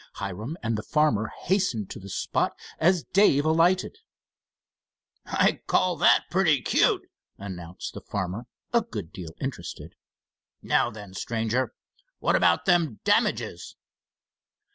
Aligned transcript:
Hiram 0.13 0.57
and 0.63 0.75
the 0.79 0.81
farmer 0.81 1.27
hastened 1.27 1.91
to 1.91 1.99
the 1.99 2.09
spot 2.09 2.57
as 2.79 3.03
Dave 3.03 3.45
alighted. 3.45 3.99
"I 5.27 5.61
call 5.67 5.95
that 5.97 6.23
purty 6.31 6.59
cute," 6.63 7.03
announced 7.37 7.93
the 7.93 8.01
farmer, 8.01 8.47
a 8.73 8.81
good 8.81 9.11
deal 9.13 9.35
interested. 9.39 9.93
"Now 10.63 10.89
then, 10.89 11.13
stranger, 11.13 11.75
what 12.17 12.35
about 12.35 12.65
them 12.65 12.99
damages?" 13.03 13.75